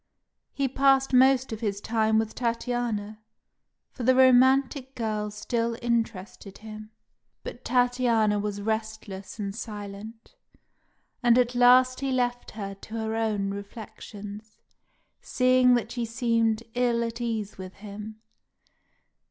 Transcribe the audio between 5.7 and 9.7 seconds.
interested him; but Tatiana was restless and